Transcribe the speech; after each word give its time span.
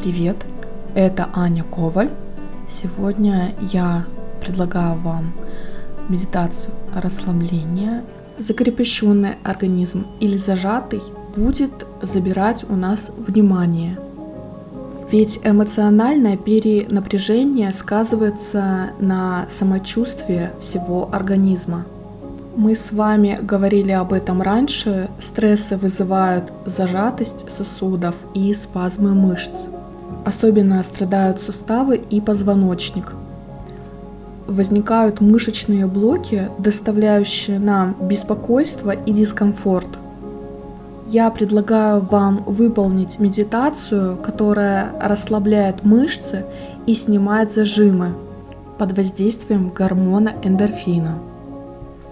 Привет, 0.00 0.46
это 0.94 1.28
Аня 1.34 1.64
Коваль. 1.64 2.10
Сегодня 2.68 3.52
я 3.60 4.06
предлагаю 4.40 4.96
вам 4.96 5.32
медитацию 6.08 6.72
расслабления. 6.94 8.04
Закрепощенный 8.38 9.32
организм 9.42 10.06
или 10.20 10.36
зажатый 10.36 11.02
будет 11.34 11.72
забирать 12.00 12.64
у 12.68 12.76
нас 12.76 13.10
внимание. 13.18 13.98
Ведь 15.10 15.40
эмоциональное 15.42 16.36
перенапряжение 16.36 17.72
сказывается 17.72 18.90
на 19.00 19.46
самочувствии 19.50 20.50
всего 20.60 21.08
организма. 21.12 21.86
Мы 22.54 22.76
с 22.76 22.92
вами 22.92 23.36
говорили 23.42 23.90
об 23.92 24.12
этом 24.12 24.42
раньше. 24.42 25.10
Стрессы 25.18 25.76
вызывают 25.76 26.52
зажатость 26.66 27.50
сосудов 27.50 28.14
и 28.32 28.54
спазмы 28.54 29.12
мышц. 29.12 29.66
Особенно 30.28 30.82
страдают 30.82 31.40
суставы 31.40 31.96
и 31.96 32.20
позвоночник. 32.20 33.14
Возникают 34.46 35.22
мышечные 35.22 35.86
блоки, 35.86 36.50
доставляющие 36.58 37.58
нам 37.58 37.96
беспокойство 37.98 38.90
и 38.90 39.10
дискомфорт. 39.10 39.88
Я 41.06 41.30
предлагаю 41.30 42.02
вам 42.02 42.44
выполнить 42.44 43.18
медитацию, 43.18 44.18
которая 44.18 44.90
расслабляет 45.02 45.82
мышцы 45.82 46.44
и 46.84 46.92
снимает 46.92 47.50
зажимы 47.50 48.12
под 48.76 48.98
воздействием 48.98 49.70
гормона 49.70 50.34
эндорфина. 50.42 51.20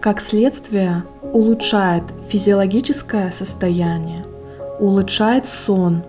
Как 0.00 0.22
следствие, 0.22 1.02
улучшает 1.34 2.04
физиологическое 2.30 3.30
состояние, 3.30 4.24
улучшает 4.80 5.44
сон. 5.44 6.02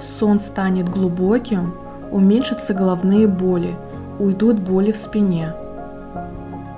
Сон 0.00 0.38
станет 0.40 0.88
глубоким, 0.88 1.74
уменьшатся 2.10 2.74
головные 2.74 3.26
боли, 3.26 3.74
уйдут 4.18 4.58
боли 4.58 4.92
в 4.92 4.96
спине. 4.96 5.52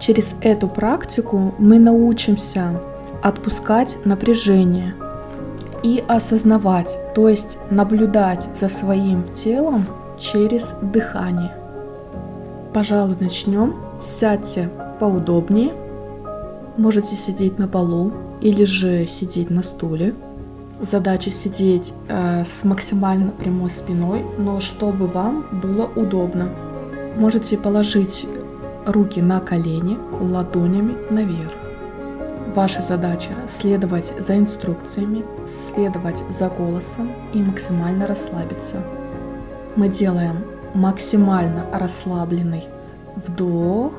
Через 0.00 0.34
эту 0.40 0.68
практику 0.68 1.54
мы 1.58 1.78
научимся 1.78 2.80
отпускать 3.22 3.98
напряжение 4.04 4.94
и 5.82 6.02
осознавать, 6.08 6.98
то 7.14 7.28
есть 7.28 7.58
наблюдать 7.70 8.48
за 8.54 8.68
своим 8.68 9.24
телом 9.34 9.86
через 10.18 10.74
дыхание. 10.82 11.52
Пожалуй, 12.72 13.16
начнем. 13.20 13.74
Сядьте 14.00 14.68
поудобнее 14.98 15.72
Можете 16.76 17.16
сидеть 17.16 17.58
на 17.58 17.68
полу 17.68 18.12
или 18.40 18.64
же 18.64 19.06
сидеть 19.06 19.50
на 19.50 19.62
стуле. 19.62 20.14
Задача 20.82 21.30
сидеть 21.30 21.94
э, 22.08 22.44
с 22.44 22.64
максимально 22.64 23.30
прямой 23.30 23.70
спиной, 23.70 24.24
но 24.36 24.58
чтобы 24.58 25.06
вам 25.06 25.46
было 25.62 25.86
удобно. 25.86 26.48
Можете 27.16 27.56
положить 27.56 28.26
руки 28.84 29.20
на 29.22 29.38
колени, 29.38 29.96
ладонями 30.20 30.96
наверх. 31.08 31.52
Ваша 32.56 32.80
задача 32.80 33.30
следовать 33.46 34.12
за 34.18 34.36
инструкциями, 34.36 35.24
следовать 35.46 36.24
за 36.28 36.48
голосом 36.48 37.12
и 37.32 37.40
максимально 37.40 38.08
расслабиться. 38.08 38.82
Мы 39.76 39.86
делаем 39.86 40.44
максимально 40.74 41.64
расслабленный 41.72 42.64
вдох 43.14 43.92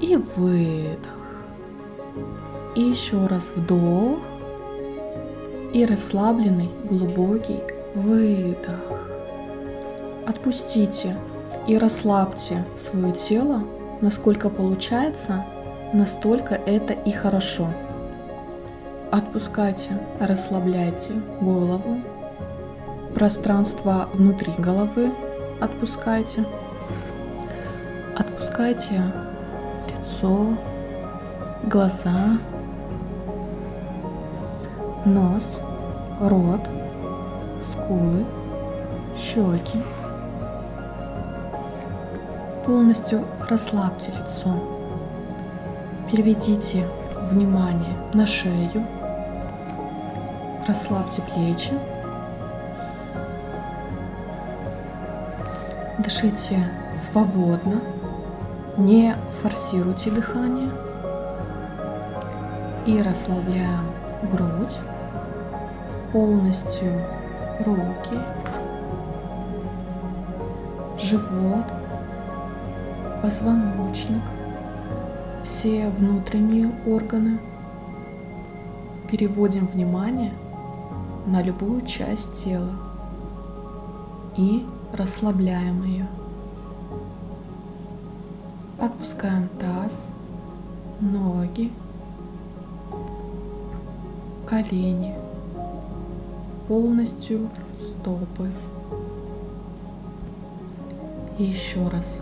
и 0.00 0.16
выдох. 0.36 1.20
И 2.74 2.80
еще 2.80 3.26
раз 3.26 3.52
вдох 3.54 4.20
и 5.72 5.84
расслабленный 5.84 6.70
глубокий 6.88 7.60
выдох. 7.94 8.80
Отпустите 10.26 11.16
и 11.66 11.76
расслабьте 11.78 12.64
свое 12.76 13.12
тело, 13.12 13.62
насколько 14.00 14.48
получается, 14.48 15.44
настолько 15.92 16.54
это 16.54 16.92
и 16.92 17.10
хорошо. 17.10 17.68
Отпускайте, 19.10 19.90
расслабляйте 20.20 21.12
голову, 21.40 22.00
пространство 23.14 24.08
внутри 24.14 24.52
головы 24.58 25.10
отпускайте, 25.60 26.44
отпускайте 28.16 29.02
лицо, 29.88 30.56
глаза, 31.64 32.38
нос, 35.04 35.60
рот, 36.20 36.68
скулы, 37.62 38.24
щеки. 39.16 39.82
Полностью 42.66 43.24
расслабьте 43.48 44.12
лицо. 44.12 44.54
Переведите 46.10 46.86
внимание 47.30 47.96
на 48.12 48.26
шею. 48.26 48.86
Расслабьте 50.66 51.22
плечи. 51.22 51.72
Дышите 55.98 56.68
свободно. 56.94 57.80
Не 58.76 59.16
форсируйте 59.42 60.10
дыхание. 60.10 60.70
И 62.86 63.02
расслабляем 63.02 63.86
грудь, 64.22 64.76
полностью 66.12 66.92
руки, 67.64 68.18
живот, 70.98 71.64
позвоночник, 73.22 74.22
все 75.42 75.88
внутренние 75.88 76.70
органы. 76.86 77.38
Переводим 79.10 79.66
внимание 79.66 80.32
на 81.26 81.42
любую 81.42 81.80
часть 81.82 82.44
тела 82.44 82.70
и 84.36 84.64
расслабляем 84.92 85.82
ее. 85.82 86.06
Отпускаем 88.78 89.48
таз, 89.58 90.08
ноги, 91.00 91.72
колени, 94.50 95.14
полностью 96.66 97.48
стопы. 97.80 98.50
И 101.38 101.44
еще 101.44 101.86
раз 101.86 102.20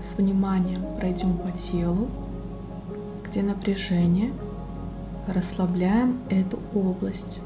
с 0.00 0.16
вниманием 0.16 0.80
пройдем 0.96 1.36
по 1.36 1.50
телу, 1.50 2.06
где 3.26 3.42
напряжение, 3.42 4.32
расслабляем 5.26 6.20
эту 6.30 6.60
область. 6.72 7.40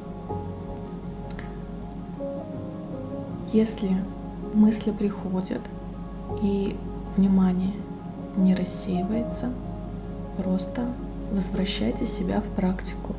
Если 3.54 3.96
мысли 4.52 4.90
приходят 4.90 5.62
и 6.42 6.76
внимание 7.16 7.72
не 8.36 8.54
рассеивается, 8.54 9.48
просто 10.36 10.84
возвращайте 11.32 12.04
себя 12.04 12.42
в 12.42 12.54
практику 12.54 13.14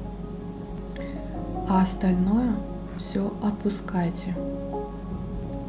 а 1.70 1.84
остальное 1.84 2.56
все 2.98 3.32
отпускайте. 3.44 4.36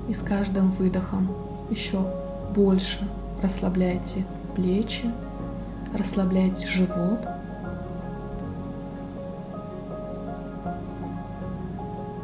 И 0.08 0.14
с 0.14 0.22
каждым 0.22 0.70
выдохом 0.70 1.28
еще 1.68 2.04
больше 2.54 3.06
расслабляйте 3.42 4.24
плечи, 4.56 5.12
расслабляйте 5.94 6.66
живот. 6.66 7.20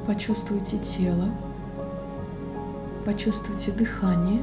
Почувствуйте 0.07 0.79
тело, 0.79 1.29
почувствуйте 3.05 3.72
дыхание. 3.72 4.43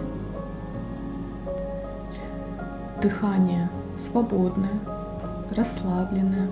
Дыхание 3.02 3.70
свободное, 3.98 4.80
расслабленное. 5.52 6.50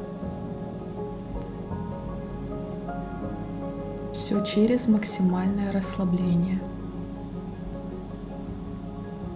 Все 4.32 4.46
через 4.46 4.88
максимальное 4.88 5.74
расслабление. 5.74 6.62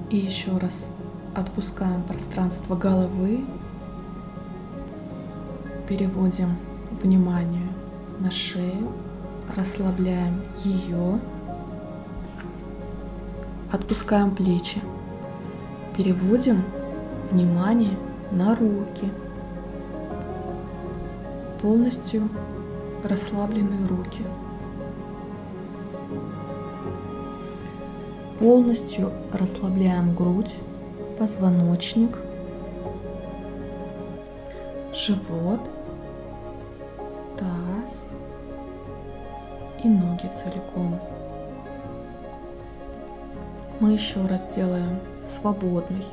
И 0.10 0.16
еще 0.16 0.58
раз 0.58 0.88
отпускаем 1.36 2.02
пространство 2.04 2.78
головы, 2.78 3.44
переводим 5.90 6.56
внимание 7.04 7.68
на 8.20 8.32
шею, 8.32 8.90
расслабляем 9.58 10.42
ее, 10.64 11.20
отпускаем 13.74 14.34
плечи, 14.34 14.80
переводим 15.98 16.64
внимание 17.32 17.98
на 18.32 18.56
руки, 18.56 19.12
полностью 21.62 22.30
расслабленные 23.04 23.86
руки. 23.88 24.24
Полностью 28.40 29.14
расслабляем 29.32 30.14
грудь, 30.14 30.56
позвоночник, 31.18 32.18
живот, 34.94 35.62
таз 37.38 38.06
и 39.84 39.88
ноги 39.88 40.30
целиком. 40.34 41.00
Мы 43.80 43.94
еще 43.94 44.26
раз 44.26 44.46
делаем 44.54 45.00
свободный, 45.22 46.06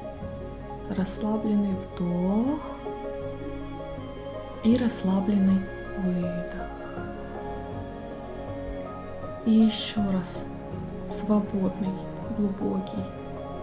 расслабленный 0.97 1.75
вдох 1.75 2.61
и 4.63 4.77
расслабленный 4.77 5.61
выдох. 5.99 6.69
И 9.45 9.51
еще 9.51 10.01
раз 10.13 10.45
свободный, 11.09 11.91
глубокий 12.37 13.05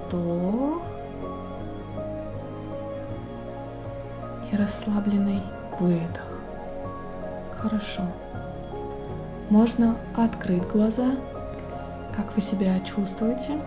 вдох 0.09 0.81
и 4.51 4.55
расслабленный 4.55 5.41
выдох. 5.79 6.27
Хорошо. 7.57 8.03
Можно 9.49 9.95
открыть 10.15 10.67
глаза. 10.67 11.11
Как 12.15 12.35
вы 12.35 12.41
себя 12.41 12.79
чувствуете? 12.81 13.59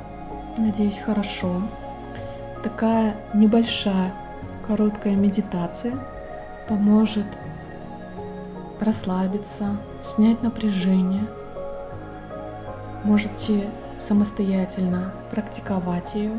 Надеюсь, 0.56 0.98
хорошо. 0.98 1.62
Такая 2.62 3.16
небольшая, 3.34 4.12
короткая 4.66 5.16
медитация 5.16 5.94
поможет 6.68 7.26
расслабиться, 8.80 9.76
снять 10.02 10.42
напряжение. 10.42 11.26
Можете 13.04 13.68
самостоятельно 14.06 15.12
практиковать 15.30 16.14
ее, 16.14 16.32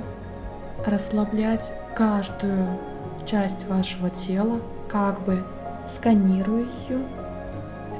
расслаблять 0.85 1.71
каждую 1.95 2.79
часть 3.25 3.67
вашего 3.67 4.09
тела, 4.09 4.59
как 4.87 5.23
бы 5.23 5.43
сканируя 5.87 6.65
ее. 6.87 6.99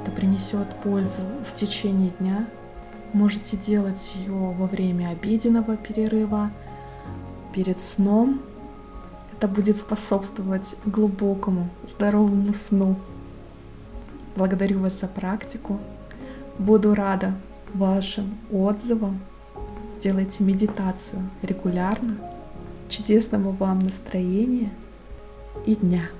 Это 0.00 0.10
принесет 0.10 0.68
пользу 0.82 1.22
в 1.48 1.54
течение 1.54 2.10
дня. 2.18 2.46
Можете 3.12 3.56
делать 3.56 4.12
ее 4.16 4.32
во 4.32 4.66
время 4.66 5.10
обеденного 5.10 5.76
перерыва, 5.76 6.50
перед 7.54 7.80
сном. 7.80 8.42
Это 9.32 9.48
будет 9.48 9.78
способствовать 9.78 10.74
глубокому, 10.84 11.68
здоровому 11.88 12.52
сну. 12.52 12.96
Благодарю 14.36 14.80
вас 14.80 14.98
за 15.00 15.06
практику. 15.06 15.78
Буду 16.58 16.94
рада 16.94 17.34
вашим 17.72 18.36
отзывам. 18.52 19.20
Делайте 20.00 20.44
медитацию 20.44 21.22
регулярно. 21.42 22.16
Чудесного 22.88 23.50
вам 23.50 23.78
настроения– 23.80 24.70
и 25.66 25.74
дня. 25.74 26.10